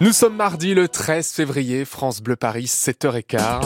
Nous 0.00 0.12
sommes 0.12 0.34
mardi 0.34 0.74
le 0.74 0.88
13 0.88 1.30
février, 1.30 1.84
France 1.84 2.20
Bleu 2.20 2.34
Paris, 2.34 2.64
7h15. 2.64 3.62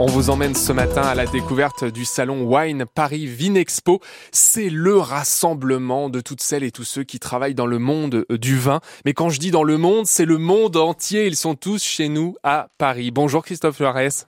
On 0.00 0.06
vous 0.06 0.30
emmène 0.30 0.54
ce 0.54 0.72
matin 0.72 1.02
à 1.02 1.14
la 1.14 1.26
découverte 1.26 1.84
du 1.84 2.06
salon 2.06 2.44
Wine 2.44 2.86
Paris 2.86 3.26
Vinexpo. 3.26 4.00
C'est 4.32 4.70
le 4.70 4.96
rassemblement 4.96 6.08
de 6.08 6.22
toutes 6.22 6.40
celles 6.40 6.64
et 6.64 6.70
tous 6.70 6.84
ceux 6.84 7.04
qui 7.04 7.18
travaillent 7.18 7.54
dans 7.54 7.66
le 7.66 7.78
monde 7.78 8.24
du 8.30 8.56
vin. 8.56 8.80
Mais 9.04 9.12
quand 9.12 9.28
je 9.28 9.40
dis 9.40 9.50
dans 9.50 9.62
le 9.62 9.76
monde, 9.76 10.06
c'est 10.06 10.24
le 10.24 10.38
monde 10.38 10.78
entier. 10.78 11.26
Ils 11.26 11.36
sont 11.36 11.54
tous 11.54 11.82
chez 11.82 12.08
nous 12.08 12.34
à 12.42 12.68
Paris. 12.78 13.10
Bonjour 13.10 13.44
Christophe 13.44 13.76
Juarez. 13.76 14.24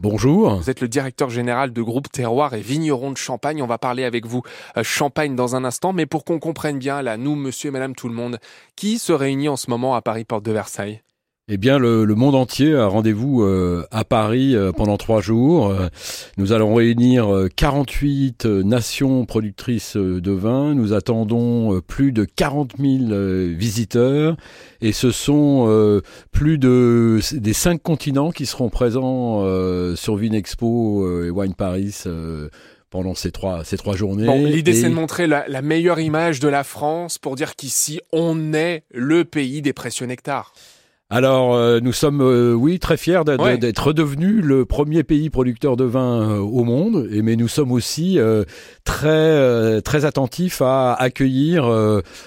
Bonjour. 0.00 0.56
Vous 0.56 0.70
êtes 0.70 0.80
le 0.80 0.88
directeur 0.88 1.28
général 1.28 1.72
de 1.72 1.82
groupe 1.82 2.10
Terroir 2.10 2.54
et 2.54 2.60
Vigneron 2.62 3.10
de 3.12 3.16
Champagne. 3.16 3.62
On 3.62 3.66
va 3.66 3.76
parler 3.76 4.04
avec 4.04 4.26
vous 4.26 4.42
euh, 4.76 4.82
Champagne 4.82 5.36
dans 5.36 5.54
un 5.54 5.64
instant, 5.64 5.92
mais 5.92 6.06
pour 6.06 6.24
qu'on 6.24 6.38
comprenne 6.38 6.78
bien, 6.78 7.02
là, 7.02 7.18
nous, 7.18 7.36
monsieur 7.36 7.68
et 7.68 7.72
madame 7.72 7.94
tout 7.94 8.08
le 8.08 8.14
monde, 8.14 8.38
qui 8.74 8.98
se 8.98 9.12
réunit 9.12 9.48
en 9.48 9.56
ce 9.56 9.68
moment 9.70 9.94
à 9.94 10.00
Paris 10.00 10.24
Porte 10.24 10.44
de 10.44 10.52
Versailles? 10.52 11.02
Eh 11.48 11.56
bien, 11.56 11.78
le, 11.78 12.06
monde 12.14 12.36
entier 12.36 12.72
a 12.76 12.86
rendez-vous 12.86 13.42
euh, 13.42 13.84
à 13.90 14.04
Paris 14.04 14.54
euh, 14.54 14.70
pendant 14.70 14.96
trois 14.96 15.20
jours. 15.20 15.70
Euh, 15.70 15.88
nous 16.36 16.52
allons 16.52 16.72
réunir 16.72 17.28
48 17.56 18.46
nations 18.46 19.26
productrices 19.26 19.96
de 19.96 20.30
vin. 20.30 20.74
Nous 20.74 20.92
attendons 20.92 21.80
plus 21.80 22.12
de 22.12 22.24
40 22.24 22.74
000 22.78 23.56
visiteurs. 23.56 24.36
Et 24.80 24.92
ce 24.92 25.10
sont 25.10 26.00
plus 26.30 26.58
de 26.58 27.18
des 27.32 27.52
cinq 27.52 27.82
continents 27.82 28.30
qui 28.30 28.46
seront 28.46 28.68
présents 28.68 29.44
sur 29.96 30.16
Vinexpo 30.16 31.24
et 31.24 31.30
Wine 31.30 31.54
Paris 31.54 32.04
pendant 32.90 33.14
ces 33.14 33.32
trois, 33.32 33.64
ces 33.64 33.76
trois 33.76 33.96
journées. 33.96 34.26
Bon, 34.26 34.44
L'idée, 34.44 34.74
c'est 34.74 34.90
de 34.90 34.94
montrer 34.94 35.26
la, 35.26 35.48
la, 35.48 35.62
meilleure 35.62 35.98
image 35.98 36.40
de 36.40 36.48
la 36.48 36.62
France 36.62 37.18
pour 37.18 37.36
dire 37.36 37.56
qu'ici, 37.56 38.00
on 38.12 38.52
est 38.52 38.84
le 38.92 39.24
pays 39.24 39.62
des 39.62 39.72
précieux 39.72 40.06
nectars. 40.06 40.52
Alors, 41.14 41.54
euh, 41.54 41.78
nous 41.80 41.92
sommes, 41.92 42.22
euh, 42.22 42.54
oui, 42.54 42.78
très 42.78 42.96
fiers 42.96 43.20
d'être 43.26 43.88
redevenus 43.88 44.42
le 44.42 44.64
premier 44.64 45.02
pays 45.02 45.28
producteur 45.28 45.76
de 45.76 45.84
vin 45.84 46.22
euh, 46.22 46.38
au 46.38 46.64
monde, 46.64 47.06
et, 47.12 47.20
mais 47.20 47.36
nous 47.36 47.48
sommes 47.48 47.70
aussi 47.70 48.18
très, 48.84 49.82
très 49.82 50.06
attentifs 50.06 50.62
à 50.62 50.94
accueillir 50.94 51.70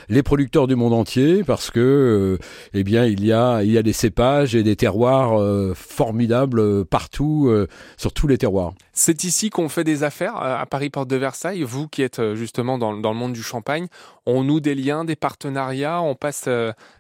les 0.08 0.22
producteurs 0.22 0.68
du 0.68 0.76
monde 0.76 0.94
entier, 0.94 1.44
parce 1.44 1.72
que, 1.72 2.38
eh 2.76 2.84
bien, 2.84 3.06
il 3.06 3.26
y 3.26 3.34
a, 3.34 3.64
il 3.64 3.72
y 3.72 3.80
a 3.80 3.82
des 3.82 3.92
cépages 3.92 4.54
et 4.54 4.62
des 4.62 4.76
terroirs 4.76 5.42
formidables 5.74 6.86
partout, 6.86 7.52
sur 7.98 8.14
tous 8.14 8.28
les 8.28 8.38
terroirs. 8.38 8.74
C'est 8.94 9.24
ici 9.24 9.50
qu'on 9.50 9.68
fait 9.68 9.84
des 9.84 10.04
affaires 10.04 10.36
à 10.36 10.66
Paris 10.68 10.92
Porte 10.92 11.10
de 11.10 11.16
Versailles. 11.16 11.64
Vous 11.64 11.88
qui 11.88 12.04
êtes 12.04 12.36
justement 12.36 12.78
dans, 12.78 12.96
dans 12.96 13.14
le 13.14 13.18
monde 13.18 13.34
du 13.34 13.44
champagne, 13.44 13.88
on 14.28 14.44
noue 14.44 14.60
des 14.60 14.76
liens, 14.76 15.06
des 15.06 15.16
partenariats, 15.16 16.02
on 16.02 16.14
passe 16.14 16.48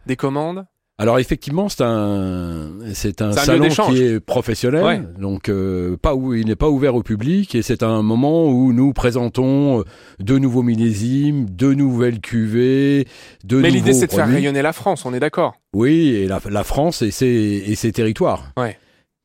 des 0.07 0.15
commandes? 0.15 0.65
Alors 0.97 1.19
effectivement, 1.19 1.67
c'est 1.67 1.83
un 1.83 2.71
c'est 2.93 3.21
un, 3.21 3.33
salon 3.33 3.67
qui 3.67 4.01
est 4.01 4.21
professionnel, 4.21 5.09
donc 5.19 5.49
euh, 5.49 5.97
pas 5.97 6.15
où 6.15 6.33
il 6.33 6.47
n'est 6.47 6.55
pas 6.55 6.69
ouvert 6.69 6.95
au 6.95 7.03
public 7.03 7.53
et 7.53 7.61
c'est 7.61 7.83
un 7.83 8.01
moment 8.01 8.47
où 8.47 8.71
nous 8.71 8.93
présentons 8.93 9.81
euh, 9.81 9.83
de 10.19 10.37
nouveaux 10.37 10.63
millésimes, 10.63 11.49
de 11.49 11.73
nouvelles 11.73 12.21
cuvées, 12.21 13.07
de 13.43 13.57
Mais 13.57 13.71
l'idée 13.71 13.91
c'est 13.91 14.07
de 14.07 14.13
faire 14.13 14.29
rayonner 14.29 14.61
la 14.61 14.71
France, 14.71 15.05
on 15.05 15.13
est 15.13 15.19
d'accord. 15.19 15.55
Oui, 15.73 16.15
et 16.15 16.27
la, 16.27 16.39
la 16.49 16.63
France 16.63 17.01
et 17.01 17.11
ses 17.11 17.63
et 17.67 17.75
ses 17.75 17.91
territoires. 17.91 18.51
Ouais 18.55 18.77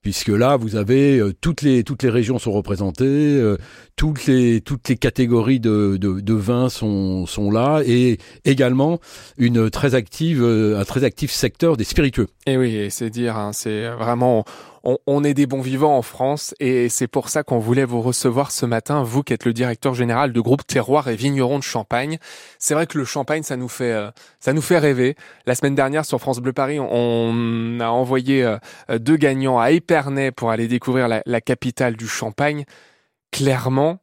puisque 0.03 0.29
là 0.29 0.57
vous 0.57 0.77
avez 0.77 1.19
euh, 1.19 1.33
toutes 1.41 1.63
les 1.63 1.85
toutes 1.85 2.03
les 2.03 2.11
régions 2.11 2.39
sont 2.39 2.53
représentées, 2.53 3.05
euh, 3.05 3.57
toutes 3.97 4.27
les 4.27 4.61
toutes 4.61 4.89
les 4.89 4.97
catégories 4.97 5.61
de, 5.61 5.97
de, 6.01 6.21
de 6.21 6.35
vins 6.35 6.69
sont 6.69 7.27
sont 7.27 7.51
là 7.51 7.83
et 7.85 8.19
également 8.45 9.01
une 9.37 9.71
très 9.71 9.95
active 9.95 10.43
euh, 10.43 10.81
un 10.81 10.85
très 10.85 11.05
actif 11.05 11.31
secteur 11.31 11.77
des 11.77 11.85
spiritueux. 11.85 12.29
Et 12.47 12.57
oui, 12.57 12.87
c'est 12.91 13.11
dire, 13.11 13.37
hein, 13.37 13.53
c'est 13.53 13.89
vraiment 13.91 14.45
on, 14.83 15.25
est 15.25 15.35
des 15.35 15.47
bons 15.47 15.61
vivants 15.61 15.97
en 15.97 16.03
France 16.03 16.55
et 16.59 16.89
c'est 16.89 17.07
pour 17.07 17.29
ça 17.29 17.43
qu'on 17.43 17.59
voulait 17.59 17.85
vous 17.85 18.01
recevoir 18.01 18.51
ce 18.51 18.65
matin, 18.65 19.03
vous 19.03 19.23
qui 19.23 19.33
êtes 19.33 19.45
le 19.45 19.53
directeur 19.53 19.95
général 19.95 20.33
de 20.33 20.41
groupe 20.41 20.67
Terroir 20.67 21.09
et 21.09 21.17
Vigneron 21.17 21.59
de 21.59 21.65
Champagne. 21.65 22.19
C'est 22.59 22.75
vrai 22.75 22.87
que 22.87 22.97
le 22.97 23.05
champagne, 23.05 23.43
ça 23.43 23.57
nous 23.57 23.69
fait, 23.69 23.93
euh, 23.93 24.11
ça 24.39 24.53
nous 24.53 24.63
fait 24.63 24.79
rêver. 24.79 25.17
La 25.47 25.55
semaine 25.55 25.75
dernière 25.75 26.05
sur 26.05 26.19
France 26.21 26.41
Bleu 26.41 26.53
Paris, 26.53 26.79
on 26.81 27.79
a 27.81 27.89
envoyé 27.89 28.43
euh, 28.43 28.59
deux 28.99 29.17
gagnants 29.17 29.59
à 29.59 29.71
Épernay 29.71 30.31
pour 30.31 30.51
aller 30.51 30.69
découvrir 30.69 31.09
la, 31.09 31.41
capitale 31.41 31.97
du 31.97 32.09
champagne. 32.09 32.65
Clairement, 33.33 33.99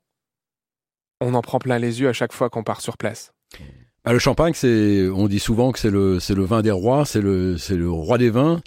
on 1.22 1.34
en 1.34 1.42
prend 1.42 1.60
plein 1.60 1.80
les 1.80 2.02
yeux 2.02 2.10
à 2.10 2.14
chaque 2.14 2.34
fois 2.34 2.50
qu'on 2.50 2.64
part 2.64 2.82
sur 2.82 2.98
place. 2.98 3.32
Bah, 4.06 4.14
le 4.14 4.20
champagne, 4.20 4.54
c'est, 4.54 5.08
on 5.10 5.28
dit 5.28 5.40
souvent 5.40 5.72
que 5.72 5.80
c'est 5.80 5.90
le, 5.90 6.20
c'est 6.20 6.36
le 6.36 6.46
vin 6.46 6.62
des 6.62 6.72
rois, 6.72 7.06
c'est 7.06 7.22
le, 7.22 7.58
c'est 7.58 7.76
le 7.76 7.90
roi 7.90 8.18
des 8.18 8.30
vins. 8.30 8.62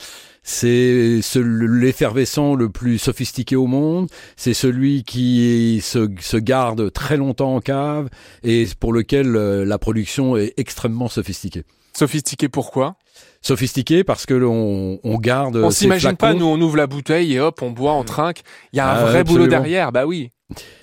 C'est 0.52 1.20
l'effervescent 1.36 2.56
le 2.56 2.70
plus 2.70 2.98
sophistiqué 2.98 3.54
au 3.54 3.68
monde. 3.68 4.08
C'est 4.36 4.52
celui 4.52 5.04
qui 5.04 5.80
se, 5.80 6.08
se, 6.20 6.36
garde 6.36 6.92
très 6.92 7.16
longtemps 7.16 7.54
en 7.54 7.60
cave 7.60 8.08
et 8.42 8.66
pour 8.80 8.92
lequel 8.92 9.36
euh, 9.36 9.64
la 9.64 9.78
production 9.78 10.36
est 10.36 10.52
extrêmement 10.56 11.08
sophistiquée. 11.08 11.62
Sophistiqué 11.96 12.48
pourquoi? 12.48 12.96
Sophistiqué 13.42 14.02
parce 14.02 14.26
que 14.26 14.34
l'on 14.34 14.98
on 15.04 15.18
garde. 15.18 15.56
On 15.56 15.70
s'imagine 15.70 16.16
pas, 16.16 16.34
nous 16.34 16.46
on 16.46 16.60
ouvre 16.60 16.76
la 16.76 16.88
bouteille 16.88 17.32
et 17.34 17.40
hop, 17.40 17.62
on 17.62 17.70
boit, 17.70 17.92
on 17.92 18.02
trinque. 18.02 18.42
Il 18.72 18.78
y 18.78 18.80
a 18.80 18.90
un 18.90 18.96
ah, 18.96 19.04
vrai 19.04 19.22
boulot 19.22 19.46
derrière, 19.46 19.92
bah 19.92 20.04
oui. 20.04 20.30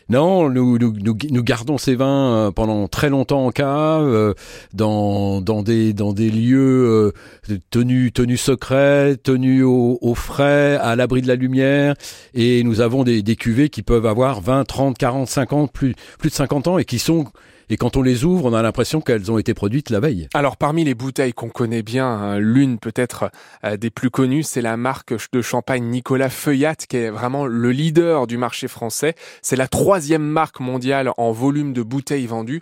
Non, 0.09 0.49
nous, 0.49 0.77
nous, 0.77 0.93
nous, 0.93 1.43
gardons 1.43 1.77
ces 1.77 1.95
vins 1.95 2.33
euh, 2.33 2.51
pendant 2.51 2.87
très 2.87 3.09
longtemps 3.09 3.45
en 3.45 3.51
cave, 3.51 4.05
euh, 4.05 4.33
dans, 4.73 5.41
dans, 5.41 5.63
des, 5.63 5.91
dans 5.91 6.13
des 6.13 6.29
lieux 6.29 7.13
euh, 7.49 7.57
tenus, 7.71 8.13
tenus 8.13 8.41
secrets, 8.41 9.17
tenus 9.17 9.65
au, 9.65 9.97
au 10.01 10.15
frais, 10.15 10.77
à 10.81 10.95
l'abri 10.95 11.21
de 11.21 11.27
la 11.27 11.35
lumière. 11.35 11.95
Et 12.33 12.63
nous 12.63 12.79
avons 12.79 13.03
des, 13.03 13.21
des 13.21 13.35
cuvées 13.35 13.67
qui 13.67 13.83
peuvent 13.83 14.05
avoir 14.05 14.39
20, 14.39 14.63
30, 14.63 14.97
40, 14.97 15.27
50, 15.27 15.71
plus, 15.73 15.93
plus 16.19 16.29
de 16.29 16.35
50 16.35 16.67
ans 16.67 16.77
et 16.77 16.85
qui 16.85 16.99
sont 16.99 17.25
et 17.69 17.77
quand 17.77 17.97
on 17.97 18.01
les 18.01 18.23
ouvre, 18.23 18.45
on 18.45 18.53
a 18.53 18.61
l'impression 18.61 19.01
qu'elles 19.01 19.31
ont 19.31 19.37
été 19.37 19.53
produites 19.53 19.89
la 19.89 19.99
veille. 19.99 20.27
Alors 20.33 20.57
parmi 20.57 20.83
les 20.83 20.95
bouteilles 20.95 21.33
qu'on 21.33 21.49
connaît 21.49 21.83
bien, 21.83 22.07
hein, 22.07 22.39
l'une 22.39 22.79
peut-être 22.79 23.31
euh, 23.63 23.77
des 23.77 23.89
plus 23.89 24.09
connues, 24.09 24.43
c'est 24.43 24.61
la 24.61 24.77
marque 24.77 25.13
de 25.31 25.41
champagne 25.41 25.83
Nicolas 25.83 26.29
Feuillat, 26.29 26.75
qui 26.75 26.97
est 26.97 27.09
vraiment 27.09 27.45
le 27.45 27.71
leader 27.71 28.27
du 28.27 28.37
marché 28.37 28.67
français. 28.67 29.15
C'est 29.41 29.55
la 29.55 29.67
troisième 29.67 30.23
marque 30.23 30.59
mondiale 30.59 31.11
en 31.17 31.31
volume 31.31 31.73
de 31.73 31.83
bouteilles 31.83 32.27
vendues 32.27 32.61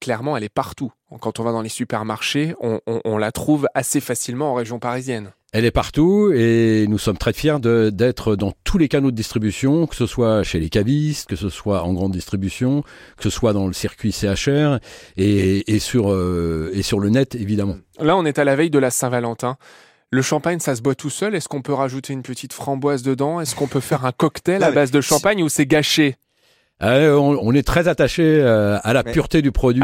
clairement, 0.00 0.36
elle 0.36 0.44
est 0.44 0.48
partout. 0.48 0.92
Quand 1.20 1.40
on 1.40 1.44
va 1.44 1.52
dans 1.52 1.62
les 1.62 1.68
supermarchés, 1.68 2.54
on, 2.60 3.18
la 3.18 3.32
trouve 3.32 3.68
assez 3.74 4.00
facilement 4.00 4.52
en 4.52 4.54
région 4.54 4.78
parisienne. 4.78 5.32
Elle 5.56 5.64
est 5.64 5.70
partout 5.70 6.32
et 6.34 6.84
nous 6.86 6.98
sommes 6.98 7.16
très 7.16 7.32
fiers 7.32 7.58
d'être 7.60 8.36
dans 8.36 8.52
tous 8.62 8.76
les 8.76 8.88
canaux 8.88 9.10
de 9.10 9.16
distribution, 9.16 9.86
que 9.86 9.96
ce 9.96 10.04
soit 10.04 10.42
chez 10.42 10.60
les 10.60 10.68
cavistes, 10.68 11.30
que 11.30 11.34
ce 11.34 11.48
soit 11.48 11.82
en 11.82 11.94
grande 11.94 12.12
distribution, 12.12 12.82
que 13.16 13.22
ce 13.22 13.30
soit 13.30 13.54
dans 13.54 13.66
le 13.66 13.72
circuit 13.72 14.12
CHR 14.12 14.80
et, 15.16 15.78
sur, 15.78 16.12
euh, 16.12 16.70
et 16.74 16.82
sur 16.82 17.00
le 17.00 17.08
net 17.08 17.34
évidemment. 17.36 17.76
Là, 17.98 18.18
on 18.18 18.26
est 18.26 18.38
à 18.38 18.44
la 18.44 18.54
veille 18.54 18.68
de 18.68 18.78
la 18.78 18.90
Saint-Valentin. 18.90 19.56
Le 20.10 20.20
champagne, 20.20 20.60
ça 20.60 20.76
se 20.76 20.82
boit 20.82 20.94
tout 20.94 21.08
seul. 21.08 21.34
Est-ce 21.34 21.48
qu'on 21.48 21.62
peut 21.62 21.72
rajouter 21.72 22.12
une 22.12 22.22
petite 22.22 22.52
framboise 22.52 23.02
dedans? 23.02 23.40
Est-ce 23.40 23.54
qu'on 23.54 23.66
peut 23.66 23.80
faire 23.80 24.04
un 24.04 24.12
cocktail 24.12 24.62
à 24.62 24.70
base 24.72 24.90
de 24.90 25.00
champagne 25.00 25.42
ou 25.42 25.48
c'est 25.48 25.64
gâché? 25.64 26.16
Euh, 26.82 27.14
on, 27.16 27.52
est 27.52 27.66
très 27.66 27.88
attaché 27.88 28.22
euh, 28.22 28.78
à 28.82 28.92
la 28.92 29.02
pureté 29.02 29.40
du 29.40 29.50
produit 29.50 29.82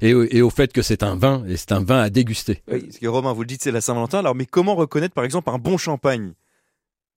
Et, 0.00 0.42
au 0.42 0.50
fait 0.50 0.72
que 0.72 0.80
c'est 0.80 1.02
un 1.02 1.14
vin 1.14 1.44
et 1.46 1.56
c'est 1.56 1.72
un 1.72 1.84
vin 1.84 2.00
à 2.00 2.08
déguster. 2.08 2.62
Oui, 2.70 2.80
parce 2.80 2.98
que 2.98 3.06
Romain, 3.06 3.32
vous 3.32 3.42
le 3.42 3.46
dites, 3.46 3.62
c'est 3.62 3.72
la 3.72 3.80
Saint-Valentin. 3.82 4.20
Alors, 4.20 4.34
mais 4.34 4.46
comment 4.46 4.74
reconnaître 4.74 5.14
par 5.14 5.24
exemple 5.24 5.50
un 5.50 5.58
bon 5.58 5.76
champagne 5.76 6.32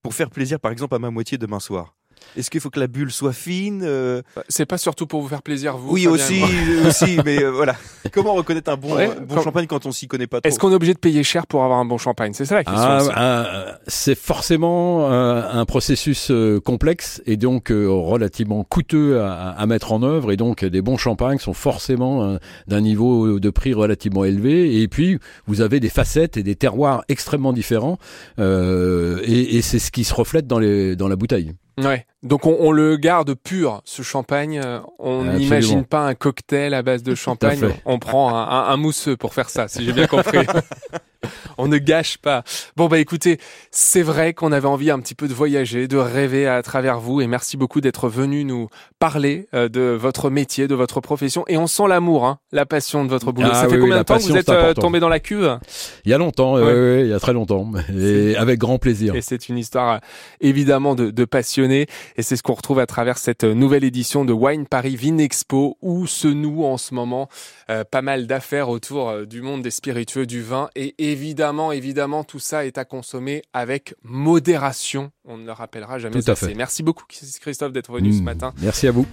pour 0.02 0.14
faire 0.14 0.30
plaisir 0.30 0.60
par 0.60 0.72
exemple 0.72 0.96
à 0.96 1.00
ma 1.00 1.12
moitié 1.12 1.38
demain 1.38 1.62
soir? 1.62 1.96
Est-ce 2.36 2.50
qu'il 2.50 2.62
faut 2.62 2.70
que 2.70 2.80
la 2.80 2.88
bulle 2.88 3.12
soit 3.12 3.34
fine 3.34 3.82
euh? 3.84 4.22
Bah, 4.36 4.44
C'est 4.50 4.66
pas 4.66 4.78
surtout 4.78 5.06
pour 5.08 5.22
vous 5.22 5.28
faire 5.28 5.42
plaisir, 5.42 5.78
vous. 5.78 5.94
Oui, 5.94 6.08
aussi, 6.08 6.42
aussi, 6.86 7.20
mais 7.26 7.44
euh, 7.44 7.52
voilà. 7.52 7.76
Comment 8.12 8.34
reconnaître 8.34 8.72
un 8.72 8.78
bon, 8.78 8.96
bon 9.28 9.42
champagne 9.42 9.68
quand 9.68 9.86
on 9.86 9.92
s'y 9.92 10.08
connaît 10.08 10.28
pas 10.28 10.42
trop? 10.42 10.48
Est-ce 10.48 10.60
qu'on 10.60 10.72
est 10.72 10.76
obligé 10.76 10.94
de 10.94 11.00
payer 11.00 11.24
cher 11.24 11.48
pour 11.48 11.64
avoir 11.64 11.80
un 11.80 11.86
bon 11.86 11.98
champagne? 11.98 12.34
C'est 12.34 12.46
ça 12.46 12.56
la 12.56 12.64
question. 12.64 12.82
Ah, 12.84 13.12
ah, 13.16 13.80
c'est 13.88 14.18
forcément 14.18 15.10
un 15.10 15.66
processus 15.66 16.30
euh, 16.32 16.60
complexe 16.60 17.22
et 17.26 17.38
donc 17.38 17.70
relativement 17.70 18.64
coûteux 18.64 19.20
à, 19.20 19.50
à, 19.50 19.66
mettre 19.66 19.94
en 19.94 20.04
œuvre. 20.04 20.32
Et 20.32 20.38
donc, 20.38 20.66
des 20.66 20.82
bons 20.82 20.98
champagnes 20.98 21.38
sont 21.38 21.54
forcément 21.54 22.38
d'un 22.68 22.82
niveau 22.82 23.40
de 23.40 23.50
prix 23.50 23.74
relativement 23.74 24.26
élevé. 24.26 24.82
Et 24.82 24.88
puis, 24.88 25.20
vous 25.48 25.62
avez 25.62 25.80
des 25.80 25.90
facettes 25.90 26.38
et 26.38 26.44
des 26.44 26.56
terroirs 26.56 27.04
extrêmement 27.10 27.54
différents. 27.54 27.98
et, 28.40 29.58
et 29.58 29.62
c'est 29.62 29.80
ce 29.80 29.92
qui 29.92 30.04
se 30.04 30.14
reflète 30.14 30.48
dans, 30.48 30.60
les, 30.60 30.96
dans 30.96 31.08
la 31.08 31.16
bouteille. 31.16 31.54
Ouais. 31.78 32.06
Donc 32.22 32.46
on, 32.46 32.72
le 32.72 32.98
garde 32.98 33.34
pur, 33.34 33.82
ce 33.86 34.02
champagne. 34.02 34.62
Euh, 34.64 34.80
on 35.00 35.24
n'imagine 35.24 35.84
pas 35.84 36.06
un 36.06 36.16
cocktail 36.16 36.74
à 36.74 36.82
base 36.82 37.04
de 37.04 37.16
champagne. 37.16 37.60
On, 37.86 38.00
prend 38.00 38.36
un, 38.36 38.70
un, 38.70 38.78
mousseux 38.78 39.18
pour 39.18 39.34
faire 39.34 39.50
ça, 39.50 39.68
si 39.68 39.84
j'ai 39.84 39.94
bien 39.94 40.08
compris. 40.08 40.46
on 41.58 41.68
ne 41.68 41.78
gâche 41.78 42.18
pas. 42.18 42.44
Bon 42.76 42.88
bah 42.88 43.00
écoutez, 43.00 43.40
c'est 43.72 44.02
vrai 44.02 44.34
qu'on 44.34 44.52
avait 44.52 44.68
envie 44.68 44.92
un 44.92 45.00
petit 45.00 45.16
peu 45.16 45.28
de 45.28 45.34
voyager, 45.34 45.88
de 45.88 45.98
rêver 45.98 46.48
à 46.48 46.62
travers 46.62 47.00
vous 47.00 47.22
et 47.22 47.28
merci 47.28 47.58
beaucoup 47.58 47.82
d'être 47.82 48.10
venu 48.10 48.44
nous 48.46 48.68
parler 49.00 49.48
euh, 49.54 49.70
de 49.70 49.82
votre 49.82 50.30
métier, 50.30 50.68
de 50.68 50.76
votre 50.76 51.02
profession 51.02 51.44
et 51.48 51.58
on 51.58 51.68
sent 51.68 51.88
l'amour, 51.88 52.26
hein, 52.26 52.40
la 52.52 52.66
passion 52.66 53.04
de 53.06 53.10
votre 53.10 53.32
boulot. 53.32 53.50
Ah 53.52 53.56
Ça 53.62 53.68
fait 53.70 53.76
oui, 53.76 53.82
combien 53.82 53.98
de 53.98 54.04
temps 54.04 54.18
que 54.18 54.24
vous 54.24 54.38
êtes 54.38 54.50
euh, 54.50 54.74
tombé 54.74 55.00
dans 55.00 55.10
la 55.10 55.20
cuve? 55.20 55.60
Il 56.06 56.12
y 56.12 56.14
a 56.14 56.18
longtemps, 56.18 56.56
Ouais. 56.56 56.64
ouais, 56.64 57.02
il 57.06 57.10
y 57.10 57.14
a 57.14 57.20
très 57.20 57.34
longtemps, 57.34 57.72
et 57.98 58.36
avec 58.38 58.60
grand 58.60 58.78
plaisir. 58.78 59.16
Et 59.16 59.22
c'est 59.22 59.50
une 59.50 59.58
histoire 59.58 59.96
euh, 59.96 59.98
évidemment 60.42 60.96
de, 60.96 61.12
de 61.12 61.26
passionnés. 61.26 61.88
Et 62.18 62.22
c'est 62.22 62.36
ce 62.36 62.44
qu'on 62.44 62.54
retrouve 62.54 62.80
à 62.80 62.86
travers 62.86 63.18
cette 63.18 63.44
euh, 63.44 63.54
nouvelle 63.54 63.84
édition 63.84 64.26
de 64.26 64.34
Wine 64.34 64.66
Paris 64.68 64.96
Vine 64.96 65.20
Expo 65.20 65.78
où 65.82 66.08
se 66.08 66.28
nouent 66.28 66.66
en 66.66 66.78
ce 66.78 66.94
moment 66.94 67.28
euh, 67.70 67.84
pas 67.84 68.02
mal 68.02 68.28
d'affaires 68.28 68.70
autour 68.70 69.10
euh, 69.10 69.26
du 69.26 69.42
monde 69.42 69.62
des 69.62 69.72
spiritueux, 69.72 70.26
du 70.26 70.42
vin. 70.42 70.70
Et 70.76 70.96
évidemment, 70.98 71.34
évidemment, 71.72 72.24
tout 72.24 72.40
ça 72.40 72.66
est 72.66 72.78
à 72.78 72.86
consommer 72.86 73.42
avec 73.54 73.96
modération. 74.04 75.12
On 75.26 75.38
ne 75.38 75.46
le 75.46 75.52
rappellera 75.52 76.00
jamais 76.00 76.22
Tout 76.22 76.30
à 76.30 76.34
assez. 76.34 76.48
fait. 76.48 76.56
Merci 76.56 76.84
beaucoup 76.84 77.04
Christophe 77.42 77.72
d'être 77.74 77.92
venu 77.92 78.14
ce 78.14 78.22
Mm. 78.22 78.24
matin. 78.24 78.54
Merci 78.62 78.88
à 78.88 78.92
vous. 78.92 79.06